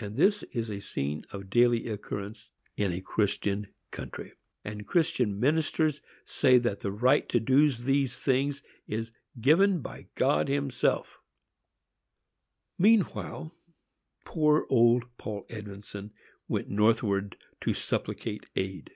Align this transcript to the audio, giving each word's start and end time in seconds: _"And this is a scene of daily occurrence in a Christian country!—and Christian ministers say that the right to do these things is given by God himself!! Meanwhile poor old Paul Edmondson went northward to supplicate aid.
_"And 0.04 0.16
this 0.16 0.42
is 0.50 0.68
a 0.68 0.80
scene 0.80 1.24
of 1.30 1.48
daily 1.48 1.86
occurrence 1.86 2.50
in 2.76 2.90
a 2.90 3.00
Christian 3.00 3.68
country!—and 3.92 4.88
Christian 4.88 5.38
ministers 5.38 6.00
say 6.26 6.58
that 6.58 6.80
the 6.80 6.90
right 6.90 7.28
to 7.28 7.38
do 7.38 7.70
these 7.70 8.16
things 8.16 8.64
is 8.88 9.12
given 9.40 9.78
by 9.80 10.08
God 10.16 10.48
himself!! 10.48 11.20
Meanwhile 12.80 13.54
poor 14.24 14.66
old 14.68 15.04
Paul 15.18 15.46
Edmondson 15.48 16.12
went 16.48 16.68
northward 16.68 17.36
to 17.60 17.74
supplicate 17.74 18.46
aid. 18.56 18.90